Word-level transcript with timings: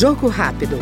Jogo 0.00 0.28
rápido. 0.28 0.78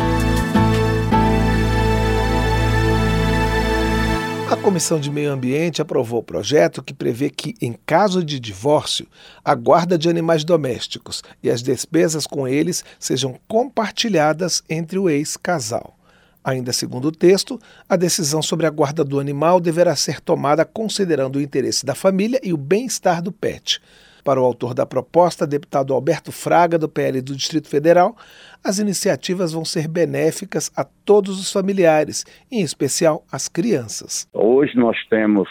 A 4.49 4.57
Comissão 4.59 5.01
de 5.01 5.11
Meio 5.11 5.33
Ambiente 5.33 5.83
aprovou 5.83 6.21
o 6.21 6.23
projeto 6.23 6.81
que 6.81 6.95
prevê 6.95 7.29
que, 7.29 7.57
em 7.61 7.77
caso 7.85 8.23
de 8.23 8.39
divórcio, 8.39 9.09
a 9.45 9.57
guarda 9.57 9.99
de 9.99 10.09
animais 10.09 10.45
domésticos 10.45 11.25
e 11.43 11.51
as 11.51 11.65
despesas 11.65 12.29
com 12.29 12.47
eles 12.47 12.85
sejam 12.97 13.35
compartilhadas 13.49 14.63
entre 14.71 15.01
o 15.01 15.11
ex-casal. 15.11 15.99
Ainda 16.45 16.73
segundo 16.73 17.09
o 17.09 17.13
texto, 17.13 17.61
a 17.89 17.97
decisão 17.97 18.41
sobre 18.41 18.67
a 18.67 18.71
guarda 18.71 19.03
do 19.03 19.19
animal 19.19 19.59
deverá 19.59 19.97
ser 19.97 20.21
tomada 20.21 20.65
considerando 20.65 21.41
o 21.41 21.43
interesse 21.43 21.85
da 21.85 21.97
família 21.97 22.39
e 22.41 22.53
o 22.53 22.57
bem-estar 22.57 23.21
do 23.21 23.33
pet. 23.33 23.81
Para 24.29 24.43
o 24.43 24.45
autor 24.45 24.75
da 24.75 24.85
proposta, 24.85 25.47
deputado 25.47 25.95
Alberto 25.95 26.31
Fraga, 26.31 26.79
do 26.79 26.87
PL 26.87 27.23
do 27.23 27.35
Distrito 27.35 27.67
Federal, 27.67 28.15
as 28.63 28.79
iniciativas 28.79 29.55
vão 29.55 29.65
ser 29.65 29.89
benéficas 29.89 30.71
a 30.77 30.85
todos 30.85 31.41
os 31.41 31.51
familiares, 31.51 32.27
em 32.53 32.61
especial 32.61 33.25
às 33.33 33.49
crianças. 33.49 34.29
Hoje 34.35 34.77
nós 34.77 34.99
temos 35.09 35.49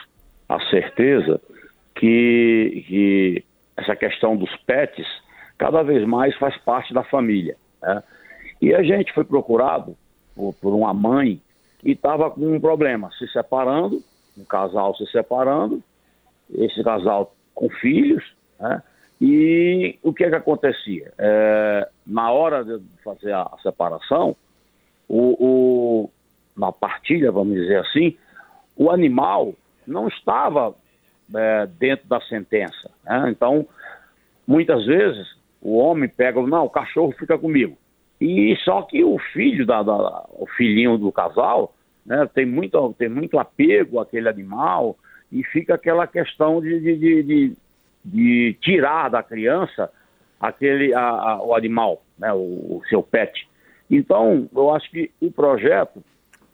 a 0.48 0.60
certeza 0.70 1.42
que, 1.96 2.86
que 2.88 3.44
essa 3.76 3.96
questão 3.96 4.38
dos 4.38 4.56
pets 4.58 5.08
cada 5.58 5.82
vez 5.82 6.08
mais 6.08 6.38
faz 6.38 6.56
parte 6.58 6.94
da 6.94 7.04
família. 7.04 7.58
Né? 7.82 8.04
E 8.62 8.76
a 8.76 8.84
gente 8.84 9.12
foi 9.12 9.24
procurado 9.24 9.98
por, 10.36 10.54
por 10.62 10.76
uma 10.76 10.94
mãe 10.94 11.42
que 11.80 11.94
estava 11.94 12.30
com 12.30 12.42
um 12.42 12.60
problema, 12.60 13.10
se 13.18 13.28
separando, 13.30 14.04
um 14.38 14.46
casal 14.46 14.96
se 14.96 15.08
separando, 15.08 15.82
esse 16.54 16.84
casal 16.84 17.36
com 17.56 17.72
filhos, 17.72 18.37
né? 18.60 18.82
E 19.20 19.98
o 20.04 20.14
que 20.14 20.24
é 20.24 20.30
que 20.30 20.36
acontecia? 20.36 21.12
É, 21.18 21.90
na 22.06 22.32
hora 22.32 22.64
de 22.64 22.80
fazer 23.04 23.34
a, 23.34 23.50
separação, 23.64 24.36
o, 25.10 25.36
o, 25.40 26.10
na 26.56 26.72
partilha, 26.72 27.32
vamos 27.32 27.56
dizer 27.56 27.80
assim, 27.80 28.16
o 28.76 28.92
animal 28.92 29.54
não 29.88 30.08
estava 30.08 30.76
é, 31.36 31.68
dentro 31.80 32.08
da 32.08 32.22
sentença. 32.22 32.92
Né? 33.04 33.30
Então, 33.32 33.68
muitas 34.46 34.86
vezes, 34.86 35.36
o 35.62 35.78
homem 35.78 36.08
pega, 36.08 36.40
não, 36.44 36.66
o 36.66 36.70
cachorro 36.70 37.12
fica 37.18 37.38
comigo. 37.40 37.76
E 38.22 38.56
só 38.64 38.84
que 38.84 39.04
o 39.04 39.18
filho, 39.34 39.66
da, 39.66 39.82
da 39.82 40.26
o 40.34 40.48
filhinho 40.56 40.98
do 40.98 41.12
casal, 41.12 41.74
né, 42.06 42.28
tem, 42.34 42.46
muito, 42.46 42.94
tem 42.98 43.10
muito 43.10 43.38
apego 43.38 44.00
àquele 44.00 44.30
animal 44.30 44.96
e 45.32 45.44
fica 45.44 45.76
aquela 45.76 46.08
questão 46.08 46.62
de, 46.62 46.80
de, 46.80 46.98
de, 46.98 47.24
de 47.24 47.58
de 48.08 48.58
tirar 48.62 49.10
da 49.10 49.22
criança 49.22 49.92
aquele 50.40 50.94
a, 50.94 51.02
a, 51.02 51.44
o 51.44 51.54
animal, 51.54 52.02
né, 52.18 52.32
o, 52.34 52.38
o, 52.38 52.82
seu 52.90 53.04
pet. 53.04 53.48
Então, 53.90 54.50
eu 54.56 54.74
acho 54.74 54.90
que 54.90 55.12
o 55.22 55.30
projeto 55.32 56.04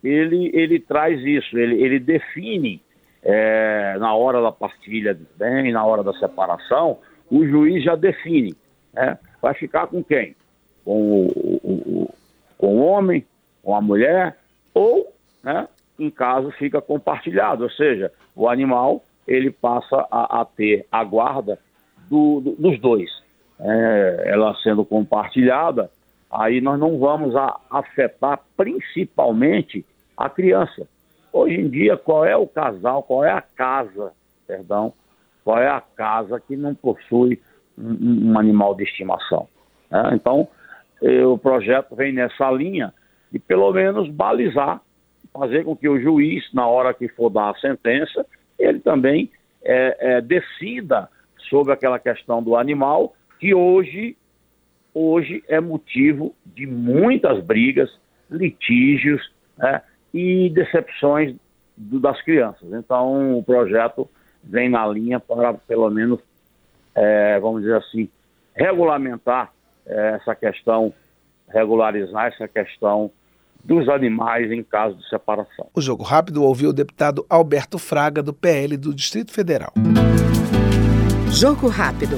ele, 0.04 0.50
ele 0.54 0.80
traz 0.80 1.22
isso, 1.22 1.58
ele, 1.58 1.82
ele 1.82 2.00
define 2.00 2.82
é, 3.22 3.96
na 4.00 4.14
hora 4.16 4.42
da 4.42 4.52
partilha 4.52 5.14
de 5.14 5.26
bem, 5.38 5.72
na 5.72 5.86
hora 5.86 6.04
da 6.04 6.14
separação, 6.14 7.00
o 7.30 7.46
juiz 7.46 7.84
já 7.84 7.96
define, 7.96 8.56
né, 8.94 9.18
vai 9.42 9.54
ficar 9.54 9.88
com 9.88 10.04
quem? 10.04 10.36
Com 10.84 11.28
o, 11.28 11.60
o, 11.64 12.14
com 12.58 12.80
o 12.80 12.86
homem, 12.86 13.26
com 13.62 13.76
a 13.76 13.82
mulher, 13.82 14.38
ou, 14.74 15.14
né, 15.44 15.68
em 16.00 16.10
caso, 16.10 16.52
fica 16.52 16.82
compartilhado, 16.82 17.64
ou 17.64 17.70
seja, 17.70 18.12
o 18.36 18.50
animal 18.50 19.04
ele 19.28 19.52
passa 19.52 20.08
a, 20.12 20.42
a 20.42 20.46
ter 20.46 20.86
a 20.92 21.04
guarda 21.04 21.60
do, 22.10 22.42
do, 22.42 22.52
dos 22.52 22.80
dois. 22.80 23.10
É, 23.60 24.24
ela 24.28 24.56
sendo 24.56 24.84
compartilhada, 24.84 25.90
aí 26.32 26.60
nós 26.60 26.80
não 26.80 27.00
vamos 27.00 27.36
a, 27.36 27.60
afetar 27.70 28.40
principalmente 28.58 29.86
a 30.18 30.30
criança. 30.30 30.88
Hoje 31.32 31.56
em 31.56 31.70
dia, 31.70 31.98
qual 31.98 32.26
é 32.26 32.36
o 32.36 32.48
casal, 32.48 33.04
qual 33.04 33.24
é 33.24 33.32
a 33.32 33.42
casa, 33.42 34.12
perdão, 34.46 34.94
qual 35.44 35.58
é 35.58 35.68
a 35.68 35.82
casa 35.82 36.40
que 36.40 36.56
não 36.56 36.76
possui 36.76 37.42
um, 37.78 38.32
um 38.32 38.40
animal 38.40 38.76
de 38.76 38.84
estimação? 38.84 39.48
É, 39.92 40.16
então, 40.16 40.48
eh, 41.02 41.26
o 41.26 41.38
projeto 41.38 41.96
vem 41.96 42.14
nessa 42.14 42.50
linha 42.52 42.94
de 43.32 43.40
pelo 43.40 43.72
menos 43.72 44.10
balizar, 44.10 44.82
fazer 45.34 45.64
com 45.64 45.76
que 45.76 45.90
o 45.90 46.00
juiz, 46.00 46.44
na 46.54 46.68
hora 46.68 46.94
que 46.94 47.08
for 47.10 47.30
dar 47.30 47.50
a 47.50 47.60
sentença, 47.60 48.26
também 48.84 49.32
é, 49.64 49.98
é, 50.00 50.22
decida 50.22 51.10
sobre 51.50 51.74
aquela 51.74 52.00
questão 52.00 52.42
do 52.42 52.56
animal, 52.56 53.16
que 53.40 53.54
hoje, 53.54 54.16
hoje 54.94 55.44
é 55.48 55.60
motivo 55.60 56.36
de 56.46 56.66
muitas 56.66 57.44
brigas, 57.44 57.90
litígios 58.30 59.32
né, 59.58 59.82
e 60.14 60.50
decepções 60.50 61.36
do, 61.76 62.00
das 62.00 62.22
crianças. 62.22 62.72
Então, 62.74 63.38
o 63.38 63.44
projeto 63.44 64.10
vem 64.44 64.70
na 64.70 64.86
linha 64.88 65.20
para, 65.20 65.54
pelo 65.54 65.90
menos, 65.90 66.20
é, 66.96 67.40
vamos 67.40 67.62
dizer 67.62 67.78
assim, 67.78 68.10
regulamentar 68.56 69.52
é, 69.86 70.16
essa 70.16 70.36
questão, 70.36 70.94
regularizar 71.50 72.28
essa 72.28 72.48
questão 72.48 73.12
dos 73.64 73.88
animais 73.88 74.52
em 74.52 74.64
caso 74.64 74.96
de 74.96 75.08
separação. 75.08 75.70
O 75.74 75.82
Jogo 75.82 76.04
Rápido 76.04 76.44
ouviu 76.44 76.70
o 76.70 76.74
deputado 76.74 77.26
Alberto 77.30 77.78
Fraga, 77.78 78.22
do 78.22 78.34
PL 78.34 78.76
do 78.78 78.94
Distrito 78.94 79.32
Federal. 79.32 79.74
Jogo 81.32 81.68
Rápido. 81.68 82.18